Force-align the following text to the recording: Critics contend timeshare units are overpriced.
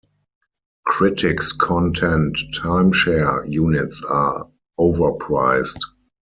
Critics 0.87 1.51
contend 1.51 2.35
timeshare 2.55 3.45
units 3.47 4.03
are 4.03 4.49
overpriced. 4.79 5.77